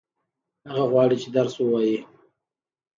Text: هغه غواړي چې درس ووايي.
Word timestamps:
هغه 0.69 0.83
غواړي 0.91 1.15
چې 1.23 1.29
درس 1.35 1.53
ووايي. 1.57 1.97